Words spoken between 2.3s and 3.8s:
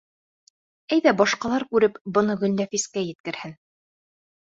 Гөлнәфискә еткерһен!